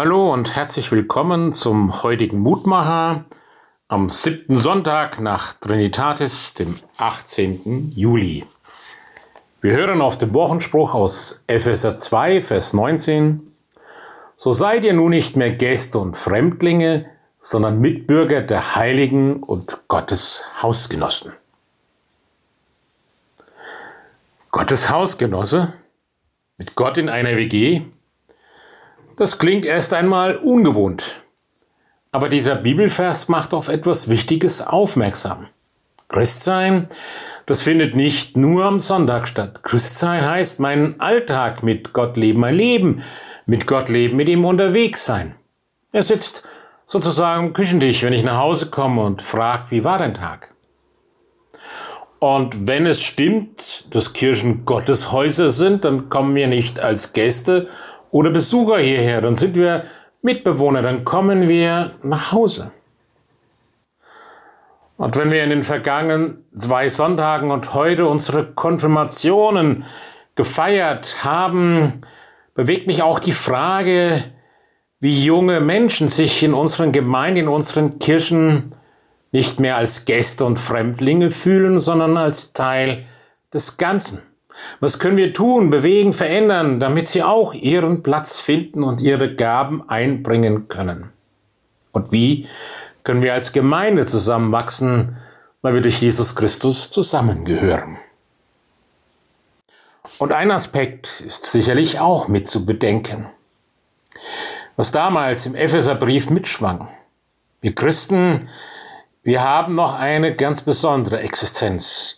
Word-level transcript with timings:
Hallo 0.00 0.32
und 0.32 0.54
herzlich 0.54 0.92
willkommen 0.92 1.52
zum 1.52 2.04
heutigen 2.04 2.38
Mutmacher 2.38 3.24
am 3.88 4.10
siebten 4.10 4.54
Sonntag 4.54 5.20
nach 5.20 5.54
Trinitatis, 5.54 6.54
dem 6.54 6.76
18. 6.98 7.90
Juli. 7.96 8.44
Wir 9.60 9.72
hören 9.72 10.00
auf 10.00 10.16
den 10.16 10.32
Wochenspruch 10.34 10.94
aus 10.94 11.42
Epheser 11.48 11.96
2, 11.96 12.42
Vers 12.42 12.74
19. 12.74 13.52
So 14.36 14.52
seid 14.52 14.84
ihr 14.84 14.92
nun 14.92 15.10
nicht 15.10 15.34
mehr 15.36 15.50
Gäste 15.50 15.98
und 15.98 16.16
Fremdlinge, 16.16 17.06
sondern 17.40 17.80
Mitbürger 17.80 18.40
der 18.40 18.76
Heiligen 18.76 19.42
und 19.42 19.88
Gottes 19.88 20.44
Hausgenossen. 20.62 21.32
Gottes 24.52 24.90
Hausgenosse? 24.90 25.72
Mit 26.56 26.76
Gott 26.76 26.98
in 26.98 27.08
einer 27.08 27.36
WG? 27.36 27.82
Das 29.18 29.38
klingt 29.38 29.64
erst 29.64 29.92
einmal 29.94 30.36
ungewohnt. 30.36 31.20
Aber 32.12 32.28
dieser 32.28 32.54
Bibelvers 32.54 33.28
macht 33.28 33.52
auf 33.52 33.68
etwas 33.68 34.08
Wichtiges 34.08 34.64
aufmerksam. 34.64 35.48
Christsein, 36.08 36.88
das 37.44 37.62
findet 37.62 37.96
nicht 37.96 38.36
nur 38.36 38.64
am 38.64 38.80
Sonntag 38.80 39.28
statt. 39.28 39.62
Christsein 39.62 40.24
heißt 40.24 40.60
meinen 40.60 41.00
Alltag 41.00 41.62
mit 41.62 41.92
Gott 41.92 42.16
leben, 42.16 42.40
mein 42.40 42.54
Leben 42.54 43.02
mit 43.44 43.66
Gott 43.66 43.88
leben, 43.88 44.16
mit 44.16 44.28
ihm 44.28 44.44
unterwegs 44.44 45.04
sein. 45.04 45.34
Er 45.92 46.02
sitzt 46.02 46.44
sozusagen 46.86 47.48
am 47.48 47.52
Küchentisch, 47.52 48.02
wenn 48.04 48.12
ich 48.12 48.22
nach 48.22 48.38
Hause 48.38 48.70
komme 48.70 49.02
und 49.02 49.20
fragt, 49.20 49.70
wie 49.70 49.84
war 49.84 49.98
dein 49.98 50.14
Tag? 50.14 50.54
Und 52.20 52.66
wenn 52.66 52.86
es 52.86 53.02
stimmt, 53.02 53.94
dass 53.94 54.12
Kirchen 54.12 54.64
Gotteshäuser 54.64 55.50
sind, 55.50 55.84
dann 55.84 56.08
kommen 56.08 56.34
wir 56.34 56.46
nicht 56.46 56.80
als 56.80 57.12
Gäste 57.12 57.68
oder 58.10 58.30
Besucher 58.30 58.78
hierher, 58.78 59.20
dann 59.20 59.34
sind 59.34 59.54
wir 59.56 59.84
Mitbewohner, 60.22 60.82
dann 60.82 61.04
kommen 61.04 61.48
wir 61.48 61.92
nach 62.02 62.32
Hause. 62.32 62.72
Und 64.96 65.16
wenn 65.16 65.30
wir 65.30 65.44
in 65.44 65.50
den 65.50 65.62
vergangenen 65.62 66.44
zwei 66.56 66.88
Sonntagen 66.88 67.52
und 67.52 67.74
heute 67.74 68.06
unsere 68.06 68.52
Konfirmationen 68.52 69.84
gefeiert 70.34 71.24
haben, 71.24 72.00
bewegt 72.54 72.88
mich 72.88 73.02
auch 73.02 73.20
die 73.20 73.32
Frage, 73.32 74.24
wie 74.98 75.24
junge 75.24 75.60
Menschen 75.60 76.08
sich 76.08 76.42
in 76.42 76.52
unseren 76.52 76.90
Gemeinden, 76.90 77.42
in 77.42 77.48
unseren 77.48 78.00
Kirchen 78.00 78.72
nicht 79.30 79.60
mehr 79.60 79.76
als 79.76 80.04
Gäste 80.04 80.44
und 80.44 80.58
Fremdlinge 80.58 81.30
fühlen, 81.30 81.78
sondern 81.78 82.16
als 82.16 82.52
Teil 82.52 83.04
des 83.52 83.76
Ganzen. 83.76 84.22
Was 84.80 84.98
können 84.98 85.16
wir 85.16 85.32
tun, 85.32 85.70
bewegen, 85.70 86.12
verändern, 86.12 86.80
damit 86.80 87.06
sie 87.06 87.22
auch 87.22 87.54
ihren 87.54 88.02
Platz 88.02 88.40
finden 88.40 88.82
und 88.82 89.00
ihre 89.00 89.34
Gaben 89.34 89.88
einbringen 89.88 90.68
können? 90.68 91.10
Und 91.92 92.12
wie 92.12 92.46
können 93.02 93.22
wir 93.22 93.34
als 93.34 93.52
Gemeinde 93.52 94.04
zusammenwachsen, 94.04 95.16
weil 95.62 95.74
wir 95.74 95.80
durch 95.80 96.00
Jesus 96.00 96.36
Christus 96.36 96.90
zusammengehören? 96.90 97.98
Und 100.18 100.32
ein 100.32 100.50
Aspekt 100.50 101.22
ist 101.26 101.44
sicherlich 101.44 102.00
auch 102.00 102.28
mit 102.28 102.48
zu 102.48 102.64
bedenken. 102.64 103.26
Was 104.76 104.90
damals 104.90 105.46
im 105.46 105.54
Epheserbrief 105.54 106.30
mitschwang. 106.30 106.88
Wir 107.60 107.74
Christen, 107.74 108.48
wir 109.22 109.42
haben 109.42 109.74
noch 109.74 109.98
eine 109.98 110.34
ganz 110.34 110.62
besondere 110.62 111.20
Existenz 111.20 112.17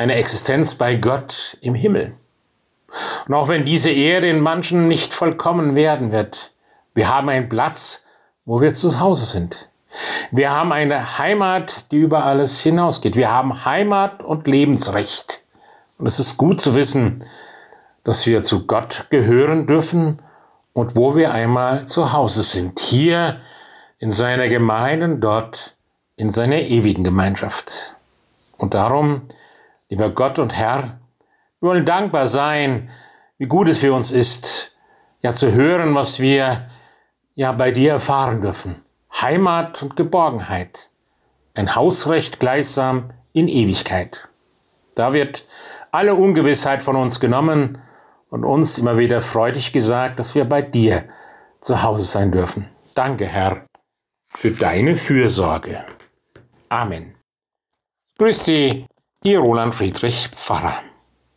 eine 0.00 0.14
Existenz 0.14 0.76
bei 0.76 0.94
Gott 0.94 1.58
im 1.60 1.74
Himmel. 1.74 2.14
Und 3.28 3.34
auch 3.34 3.48
wenn 3.48 3.66
diese 3.66 3.90
Erde 3.90 4.30
in 4.30 4.40
manchen 4.40 4.88
nicht 4.88 5.12
vollkommen 5.12 5.74
werden 5.74 6.10
wird, 6.10 6.52
wir 6.94 7.14
haben 7.14 7.28
einen 7.28 7.50
Platz, 7.50 8.06
wo 8.46 8.62
wir 8.62 8.72
zu 8.72 8.98
Hause 8.98 9.26
sind. 9.26 9.68
Wir 10.30 10.52
haben 10.52 10.72
eine 10.72 11.18
Heimat, 11.18 11.84
die 11.90 11.98
über 11.98 12.24
alles 12.24 12.62
hinausgeht. 12.62 13.14
Wir 13.14 13.30
haben 13.30 13.66
Heimat 13.66 14.22
und 14.22 14.48
Lebensrecht. 14.48 15.42
Und 15.98 16.06
es 16.06 16.18
ist 16.18 16.38
gut 16.38 16.62
zu 16.62 16.74
wissen, 16.74 17.22
dass 18.02 18.26
wir 18.26 18.42
zu 18.42 18.66
Gott 18.66 19.04
gehören 19.10 19.66
dürfen 19.66 20.22
und 20.72 20.96
wo 20.96 21.14
wir 21.14 21.32
einmal 21.32 21.86
zu 21.86 22.14
Hause 22.14 22.42
sind. 22.42 22.80
Hier 22.80 23.42
in 23.98 24.10
seiner 24.10 24.48
Gemeinde, 24.48 25.18
dort 25.18 25.76
in 26.16 26.30
seiner 26.30 26.60
ewigen 26.60 27.04
Gemeinschaft. 27.04 27.96
Und 28.56 28.72
darum 28.72 29.28
Lieber 29.90 30.10
Gott 30.10 30.38
und 30.38 30.56
Herr, 30.56 31.00
wir 31.60 31.68
wollen 31.68 31.84
dankbar 31.84 32.28
sein, 32.28 32.90
wie 33.38 33.46
gut 33.46 33.68
es 33.68 33.80
für 33.80 33.92
uns 33.92 34.12
ist, 34.12 34.76
ja 35.20 35.32
zu 35.32 35.52
hören, 35.52 35.96
was 35.96 36.20
wir 36.20 36.68
ja 37.34 37.50
bei 37.50 37.72
dir 37.72 37.92
erfahren 37.92 38.40
dürfen. 38.40 38.84
Heimat 39.20 39.82
und 39.82 39.96
Geborgenheit. 39.96 40.90
Ein 41.54 41.74
Hausrecht 41.74 42.38
gleichsam 42.38 43.12
in 43.32 43.48
Ewigkeit. 43.48 44.28
Da 44.94 45.12
wird 45.12 45.44
alle 45.90 46.14
Ungewissheit 46.14 46.84
von 46.84 46.94
uns 46.94 47.18
genommen 47.18 47.82
und 48.28 48.44
uns 48.44 48.78
immer 48.78 48.96
wieder 48.96 49.20
freudig 49.20 49.72
gesagt, 49.72 50.20
dass 50.20 50.36
wir 50.36 50.44
bei 50.44 50.62
dir 50.62 51.04
zu 51.60 51.82
Hause 51.82 52.04
sein 52.04 52.30
dürfen. 52.30 52.70
Danke, 52.94 53.26
Herr, 53.26 53.66
für 54.28 54.52
deine 54.52 54.94
Fürsorge. 54.94 55.84
Amen. 56.68 57.16
Grüß 58.18 58.44
Sie, 58.44 58.86
Ihr 59.22 59.38
Roland 59.38 59.74
Friedrich 59.74 60.30
Pfarrer. 60.34 60.80